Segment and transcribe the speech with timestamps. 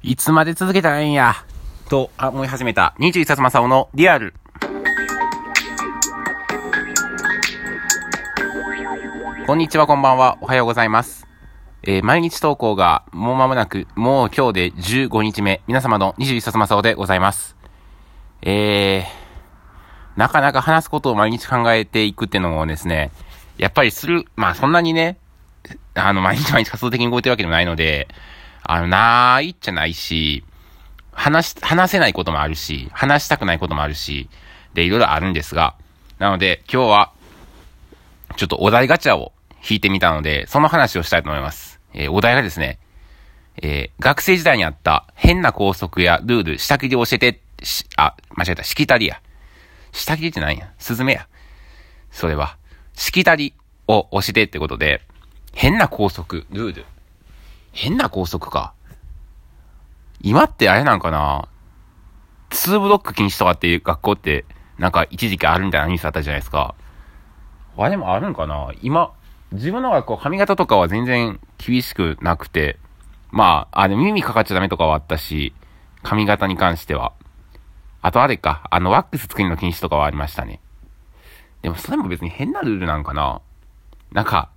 [0.00, 1.34] いつまで続けたらいいんや、
[1.88, 4.32] と思い始めた21冊正雄のリアル。
[9.44, 11.26] こんにちは、こんばんは、おはようございます。
[11.82, 17.56] えー、毎日投稿がもう間もなく、もう今日で15日目、皆様の21冊正雄でございます。
[18.42, 23.10] えー、なかなか話すことを毎日考えていくっていうのもですね、
[23.56, 25.18] やっぱりする、まあそんなにね、
[25.94, 28.06] あの、毎日毎日活動的に動いてるわけでもないので、
[28.62, 30.44] あの、ないっちゃないし、
[31.12, 34.28] 話、話せないこともあるし、話したくないこともあるし、
[34.74, 35.74] で、いろいろあるんですが、
[36.18, 37.12] なので、今日は、
[38.36, 39.32] ちょっとお題ガチャを
[39.68, 41.80] 引いてみたので、その話をしたいと思います。
[41.94, 42.78] えー、お題がですね、
[43.60, 49.20] えー、学生時代にあった変な校則やルール、下切り教えて、し、あ、間違えた、しきたりや。
[49.90, 50.70] 下切りって何や？
[50.78, 51.26] スズメや。
[52.12, 52.56] それは、
[52.94, 53.54] しきたり
[53.88, 55.02] を教えてってことで、
[55.54, 56.86] 変な校則、ルール。
[57.80, 58.74] 変な校則か。
[60.20, 61.48] 今ってあれなんかな
[62.50, 64.46] 2ブロック禁止とかっていう学校って、
[64.78, 66.74] なんか一時期あるみたいなニュースあったじゃないですか。
[67.76, 69.12] あれもあるんかな今、
[69.52, 72.80] 自分の学校髪型とかは全然厳しくなくて、
[73.30, 75.54] まあ、あの耳かかっちゃダメとかはあったし、
[76.02, 77.12] 髪型に関しては。
[78.02, 80.60] あとあれか、あのワックス作りの禁止とかはありましたね。
[81.62, 83.40] でもそれも別に変なルールなんかな
[84.10, 84.50] なんか、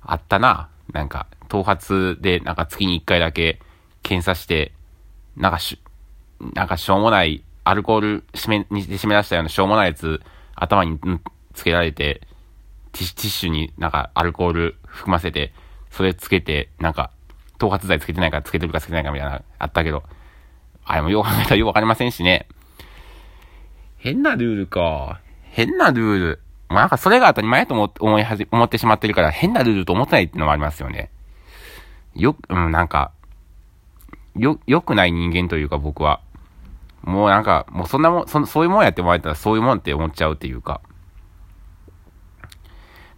[0.00, 0.70] あったな。
[0.92, 3.60] なんか、頭髪で、なんか月に一回だけ
[4.02, 4.72] 検査して、
[5.36, 5.78] なんかし、
[6.54, 10.20] なんかしょうもない、アルコール締め、に締め出したようなしょうもないやつ、
[10.54, 10.98] 頭に
[11.52, 12.22] つけられて、
[12.92, 15.52] ティッシュになんかアルコール含ませて、
[15.90, 17.10] それつけて、なんか、
[17.58, 20.04] 頭髪剤つけてないからつけてるかつけてないかみたいな、あったけど、
[20.84, 22.46] あれもよく考えたらよくわかりませんしね。
[23.98, 25.20] 変なルールか。
[25.42, 26.40] 変なルール。
[26.68, 31.10] まあ、なんかそれが当たり前と思思いはじ、思ってしまってるから変なルールと思ってないってのもありますよね。
[32.14, 33.12] よ、うん、なんか、
[34.36, 36.20] よ、良くない人間というか僕は。
[37.02, 40.80] もうなんか、もうそんなもん、そそういうもんやってもらえたらそういうもんって思っちゃうっていうか。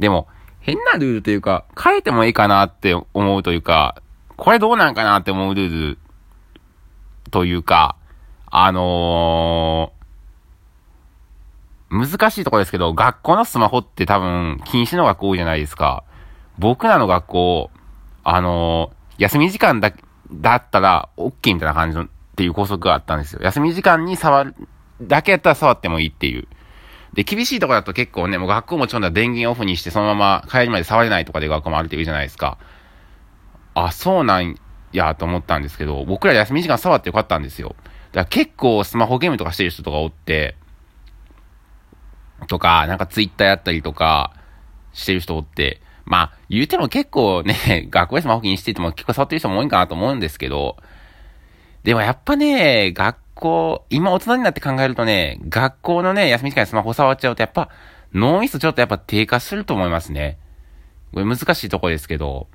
[0.00, 0.26] でも、
[0.60, 4.02] 変なルールというか、変えてもいいかなって思うというか、
[4.36, 5.98] これどうなんかなって思うルール
[7.30, 7.96] というか、
[8.50, 9.95] あのー、
[11.96, 16.04] 難しいとこですけど、学校のスマホって多分禁止の学校多いじゃないですか。
[16.58, 17.70] 僕らの学校、
[18.24, 19.92] あのー、休み時間だ、
[20.32, 23.40] だったら OK みたいな感じのっていう拘束があったんですよ。
[23.42, 24.54] 休み時間に触る、
[25.00, 26.48] だけやったら触ってもいいっていう。
[27.14, 32.58] で、厳しいとこだと結構ね、もう学校もちろんだ電源オフにしてそのまま帰りまで触れないとかで学校もあるって言うじゃないですか。
[33.74, 34.56] あ、そうなん
[34.92, 37.74] やと思ったんですけど、僕ら休み時間触ってよかったんですよ。
[38.12, 40.56] だから結構スマホゲームとかしてる人とかおって、
[42.46, 44.32] とか、なんかツイッターやったりとか
[44.92, 50.76] してる人おって、まあ、言うても結構ね、 学校でスマホ気にしてても結構触ってる人も多いかなと思うんですけど、
[51.82, 57.68] でもやっぱね、学校、今大人になって考えるとね、学校のね、休み時間にスマホ触っちゃうとやっぱ
[58.12, 60.38] 脳みそちょっとやっぱ低下すると思いますね。
[61.12, 62.48] これ難しいとこですけど、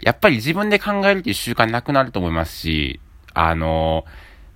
[0.00, 3.00] やっぱり自分で考えるっていう習慣なくなると思いますし、
[3.34, 4.04] あの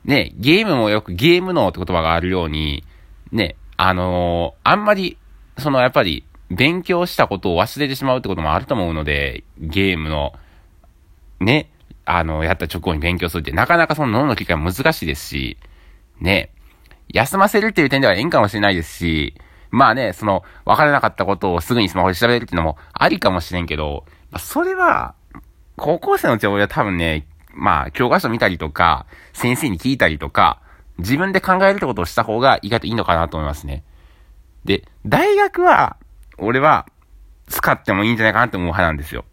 [0.05, 2.84] ね、ゲームもよくゲーム脳って言葉があるように、
[3.33, 5.17] ね、あのあんまり、
[5.57, 10.35] そのやっぱり、勉強したことを忘れてしまうってこともあると思うので、ゲームの、
[11.41, 11.71] ね、
[12.05, 15.57] あの、やった直後に勉強するって、なかなかその脳の機会難しいですし、
[16.21, 16.51] ね、
[17.09, 19.35] 休ませるっていう点ではええんかもしれないですし、
[19.71, 24.05] まあね、その、わからなかったことをすぐにスマホで調べるっていうのもありかもしれんけど、
[24.39, 25.15] それは、
[25.79, 30.61] 高校生のうちは俺は多分ね、まあ、教科書見たりとか、先生に聞いたりとか、
[31.00, 33.84] 自分で考えるってことをした方が意外といいのかなと思いますね。
[34.65, 35.97] で、大学は、
[36.38, 36.87] 俺は
[37.49, 39.25] 使ってもいいんじゃないかなって思う派なんですよ。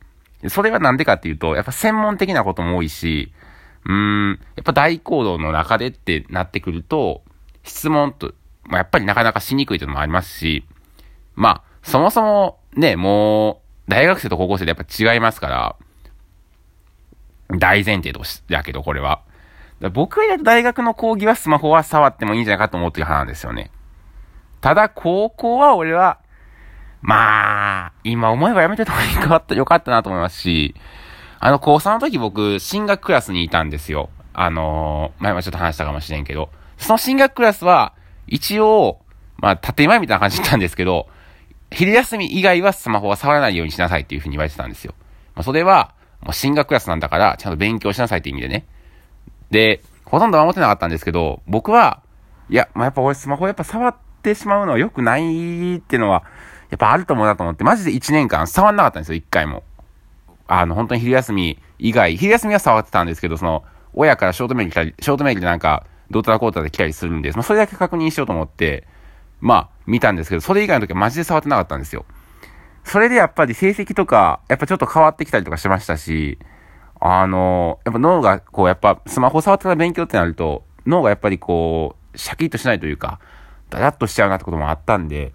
[0.50, 3.32] それはなんでかっていうと、やっぱ専門的なことも多いし、
[3.86, 7.24] うーん、やっぱ大行動の中でってなってくると、
[7.64, 10.66] 質問と、まあ、やっぱりなかなかしにくいというのもありますし、
[11.36, 15.76] まあ、そもそもね、もう、大学生と高校生でやっぱ違いますから、
[17.58, 19.22] 大前提とし、だけど、これは。
[19.82, 23.72] だ僕が大学の講義はスマホは触ってもいいんじゃないかと思うってる派なんですよね。
[24.62, 26.20] ただ、高校は俺は、
[27.02, 30.76] まあ、今思えばやめてた方がよかった、よかったなと思いますし、
[31.40, 34.10] あの、高3の時僕、進学クラスにいたんですよ。
[34.34, 37.94] あのー、前もちょっと話したかもしれんけど、その進学クラスは、
[38.26, 39.00] 一応、
[39.38, 41.08] まあ、建前みたいな感じだったんですけど、
[41.72, 44.96] 昼休み以外はスマホは触らないようにしなさいっていうふうに言われてたんですよ。
[45.36, 48.66] まあ、それは、もう進学クラスなんだから、ちゃんと勉強しなさいって意味でね。
[49.52, 52.02] で、ほとんど守ってなかったんですけど、僕は、
[52.50, 56.24] いや、まあ、やっぱ俺スマホやっぱ触ってしまうのは良くないっていうのは、
[56.70, 59.64] やっぱあると思うなと思って、マジで1年間触んなかったんですよ、1回も。
[60.48, 63.64] あの、本当に昼休み以外、昼休みは触ってたんですけど、その、
[63.94, 68.88] 親からショートメール来たり、ショートメールでなんか、ドータラコータで来たりするんで、まあ、それだけ確認しようと思って、
[69.42, 72.06] まあ、見たんですけど、それ以外の時はマジで触ってなかったんですよ。
[72.84, 76.40] それでやっぱり成績とか、やっぱちょっと変わってきたりとかしましたし、
[77.00, 83.20] あの、やっぱ脳がこう、やっぱスマホ触ってから勉強ってなると、脳がやっぱりこう、シャキッとしないというか、
[83.70, 85.34] ダラッとしちゃうなってこともあったんで、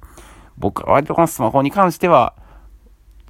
[0.58, 2.34] 僕は割とこのスマホに関しては、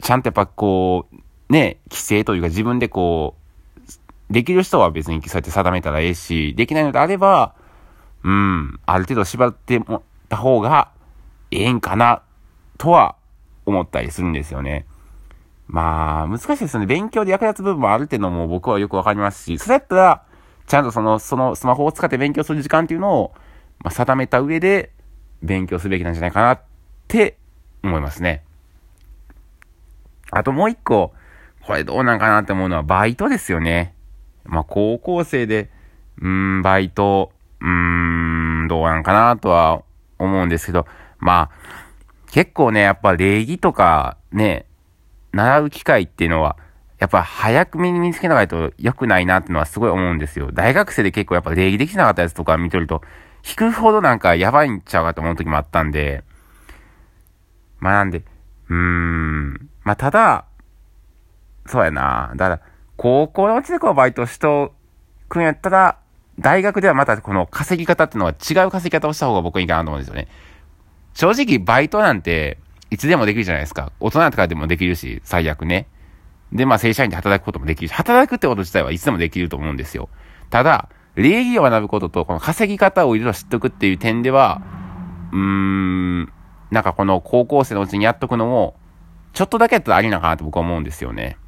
[0.00, 7.55] ちゃんとやっぱこう、ね、規制というか自分でこう、できる人は別にそうやって定めたらええし、できないのであれば、
[8.25, 10.90] うん、ある程度縛ってもった方が
[11.50, 12.23] ええんかな、
[12.78, 13.17] とは
[13.67, 14.87] 思ったりするんですよね。
[15.72, 16.86] まあ、難しいですよね。
[16.86, 20.22] 勉強で役立つ部分もあるっていうのも僕はよくわかりますし、それやったら、
[20.66, 23.32] ちゃんとその、そのスマホを使って勉強する時間っていうのを、
[23.82, 24.92] まあ、定めた上で
[25.42, 26.60] 勉強すべきなんじゃないかなっ
[27.08, 27.38] て
[27.82, 28.44] 思いますね。
[30.30, 31.14] あともう一個、
[31.66, 33.94] これどうなんかなって思うのはバイトですよね。
[34.44, 35.70] まあ、高校生で、
[36.20, 36.28] うー
[36.58, 37.32] ん、バイト、
[37.62, 39.82] うーん、どうなんかなとは
[40.18, 40.86] 思うんですけど、
[41.18, 41.50] まあ、
[42.30, 44.66] 結構ね、やっぱ礼儀とかね、
[45.32, 46.56] 習う機会っていうのは、
[46.99, 50.50] やっぱ早く身に身つけないと良くないなってのはすごい思うんですよ。
[50.52, 53.02] 大学生で結構やっぱ礼儀できなかったやつとか見とると、
[53.44, 56.23] 引くほどなんかやばいんちゃうかと思う時もあったんで、
[57.81, 60.44] まあなんで、うーん、まあただ、
[61.67, 62.32] そうやな。
[62.37, 62.61] だから、
[62.96, 64.73] 高校のうちでこうバイトしと
[65.28, 65.99] くんやったら、
[66.38, 70.28] 大学ではまたこの稼ぎ方っていうのは違う稼ぎ方をした方が僕いいかなと思うんですよね。
[71.14, 72.58] 正直バイトなんて、
[72.92, 73.90] いつでもできるじゃないですか。
[74.00, 75.88] 大人とかでもできるし、最悪ね。
[76.52, 80.10] で、まあ正社員で働くこともできるし、働くってこと自体はいつでもできると思うんですよ。
[80.50, 84.60] ただ、礼儀を学ぶことと、この稼ぎ方をいろいろ知っとくっていう点では、
[85.32, 86.32] うーん、
[86.70, 88.76] なんかこの高校生のうちにやっとくのも、
[89.32, 91.38] ちょっとだけやったらありなのかなと僕は思うんですよね。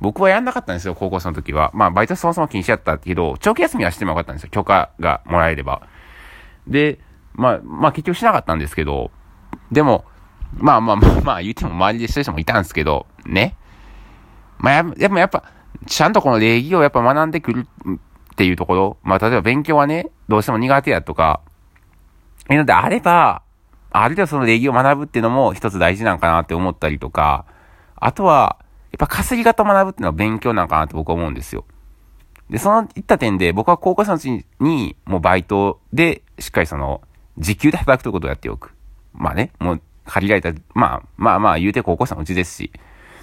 [0.00, 1.70] 僕はやんなかったんですよ、高校生の時は。
[1.74, 5.82] まあ、バイトそもそも禁止やったけど、長期休みはしてもよかったんですよ、許可がもらえれば。
[6.66, 6.98] で、
[7.34, 9.10] まあ、まあ結局しなかったんですけど、
[9.70, 10.06] でも、
[10.56, 13.56] まあまあまあまあ言っても周りでしてる人もいたんですけど、ね。
[14.58, 15.44] まあや、でもやっぱ、
[15.86, 17.98] ちゃんとこの礼儀をやっぱ学んでくるっ
[18.36, 21.40] ていうところ、まあ例えば勉強はね、どうしても苦手やとか、
[22.50, 23.42] いうのであれば、
[23.90, 27.46] ある程度その礼儀を学ぶっていうのも一つ大事なんかなって思ったりとか、
[27.96, 28.58] あとは、
[28.92, 31.64] やっぱ稼ぎ方を学ぶっていうのは勉強なんかなって僕は思うんですよ。
[32.50, 37.00] で、そのいった点で僕は高校生のうちにもうバイトでしっかりその
[37.38, 38.74] 時給で働くということをやっておく。
[39.14, 42.72] まあね、もう借りられた、まあまあまあ言うて高校生のうちですし。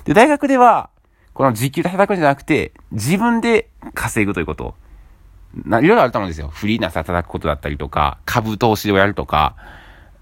[0.06, 0.90] で、大学では、
[1.34, 4.76] この時給で働くんじゃなくて、自分で稼ぐということ。
[5.66, 6.50] な、いろいろあると思うんですよ。
[6.50, 9.56] フリーランス働くことだったりとか、株投資をやるとか、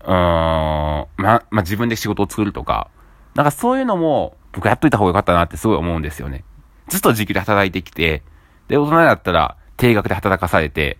[0.03, 2.89] うーん、ま、まあ、自分で仕事を作るとか。
[3.35, 6.43] なんかそういうのも、僕やっといた方がよかったなってすごい思うんですよね。
[6.89, 8.23] ずっと時給で働いてきて、
[8.67, 10.97] で、大人だったら定額で働かされて、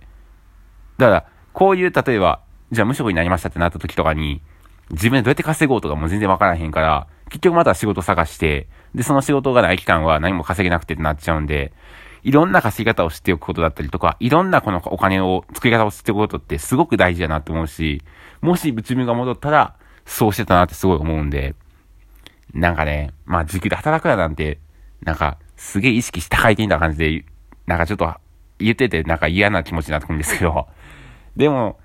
[0.97, 2.41] だから、こういう、例えば、
[2.71, 4.41] じゃあ無職になりましたってなった時とかに、
[4.91, 11.73] 自分でどうやって稼ごうとかも全然わからへんから、結局また仕事探して、で、その仕事がない期間は何も稼げなくてってなっちゃうんで、
[12.23, 18.01] いろんな稼ぎ方を知っておくことだったりとか、いろんなこのお金を、作り方を知っておくことってすごく大事だなと思うし、
[18.41, 19.75] もし自分が戻ったら、
[20.05, 21.55] そうしてたなってすごい思うんで、
[22.53, 24.59] なんかね、まあ時給で働くだなんて、
[25.03, 27.25] なんか、すげえ意識して高いてんだ感じで、
[27.67, 28.11] なんかちょっと
[28.57, 30.67] 言っててなんか嫌な気持ちになってくるんですけど、
[31.35, 31.79] でも、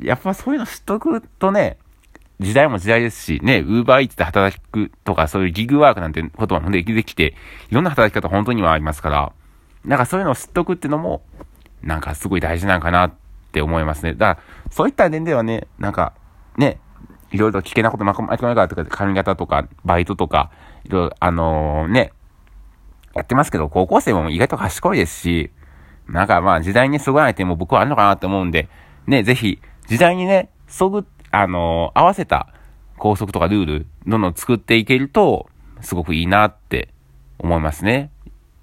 [0.00, 1.78] やっぱそういうの知っとくとね、
[2.40, 7.34] 時代も時代ですし、ね、ウーバーイーツで働くとか、そういうギグワークなんて言葉もできて、
[7.70, 9.32] いろんな働き方本当にはありますから、
[9.84, 11.22] なんかそういうのを知っとくっていうのも、
[11.82, 13.12] なんかすごい大事なんかなっ
[13.52, 14.12] て思いますね。
[14.12, 16.12] だから、そういった点ではね、なんか、
[16.58, 16.78] ね、
[17.32, 20.50] いろいろ危険なこと巻き込まれかなとか、髪型とか、バイトとか、
[20.84, 22.12] いろいろ、あのー、ね、
[23.14, 25.50] やってますけど、高校生も意外と賢いですし、
[26.08, 28.68] なんかまあ時代にそぐわない点も僕はあるのかなって思うんで、
[29.06, 31.04] ね、ぜひ、時代にね、そぐっ、
[31.38, 32.48] あの、合わせた
[32.96, 35.50] 校則とかルール、どんどん作っていけると、
[35.82, 36.88] すごくいいなって
[37.38, 38.10] 思いますね。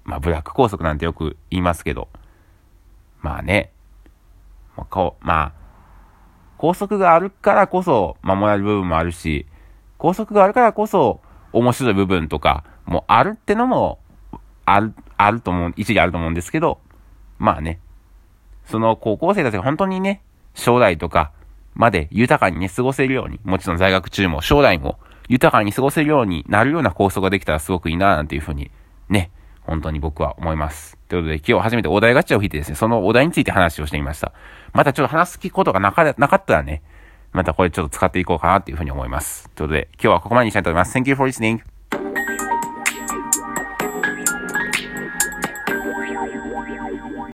[0.02, 2.08] まあ、ブラック校則なんてよく言いますけど。
[3.22, 3.70] まあね。
[4.76, 5.52] まあ、こう、まあ、
[6.58, 9.46] 校則があるからこそ守られる部分もあるし、
[9.96, 11.20] 校則があるからこそ
[11.52, 14.00] 面白い部分とかもあるってのも、
[14.64, 16.80] ある、あると思う、一理あると思うんですけど、
[17.38, 17.78] まあね。
[18.66, 20.22] その高校生たちが本当にね、
[20.54, 21.30] 将来とか
[21.74, 28.70] まで豊かにね、過ごせるように、もちろん在学中も将来も豊かに過ごせるようになるような構想ができたらすごくいいな、なんていうふうに、
[29.08, 29.30] ね、
[29.62, 30.98] 本当に僕は思います。
[31.08, 34.32] ということで、今日初めてお題ガチャを引いてですね、そのお題について話をしてみました。
[34.72, 36.82] またちょっと話すことがなかなかったらね、
[37.32, 39.50] またこれちょっと使っていこうかなっていうふうに思います。
[39.50, 40.96] ということで、今日はここまでにしたいと思います。
[40.96, 41.73] Thank you for listening.